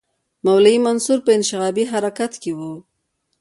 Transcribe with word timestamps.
د 0.03 0.03
مولوي 0.45 0.77
منصور 0.85 1.19
په 1.25 1.31
انشعابي 1.37 1.83
حرکت 1.91 2.33
کې 2.41 2.51
وو. 2.57 2.73